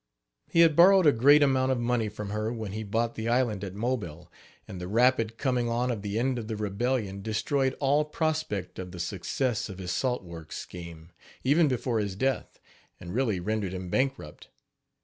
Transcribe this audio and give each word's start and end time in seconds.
He 0.49 0.61
had 0.61 0.75
borrowed 0.75 1.05
a 1.05 1.11
great 1.11 1.43
amount 1.43 1.71
of 1.71 1.79
money 1.79 2.09
from 2.09 2.31
her 2.31 2.51
when 2.51 2.71
he 2.71 2.81
bought 2.81 3.13
the 3.13 3.29
island 3.29 3.63
at 3.63 3.75
Mobile; 3.75 4.31
and 4.67 4.81
the 4.81 4.87
rapid 4.87 5.37
coming 5.37 5.69
on 5.69 5.91
of 5.91 6.01
the 6.01 6.17
end 6.17 6.39
of 6.39 6.47
the 6.47 6.55
rebellion 6.55 7.21
destroyed 7.21 7.75
all 7.79 8.03
prospect 8.05 8.79
of 8.79 8.93
the 8.93 8.99
success 8.99 9.69
of 9.69 9.77
his 9.77 9.91
salt 9.91 10.23
works 10.23 10.57
scheme, 10.57 11.11
even 11.43 11.67
before 11.67 11.99
his 11.99 12.15
death, 12.15 12.59
and 12.99 13.13
really 13.13 13.39
rendered 13.39 13.75
him 13.75 13.89
bankrupt. 13.91 14.47